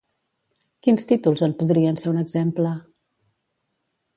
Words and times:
Quins 0.87 1.03
títols 1.11 1.45
en 1.47 1.53
podrien 1.59 2.01
ser 2.05 2.09
un 2.15 2.23
exemple? 2.25 2.73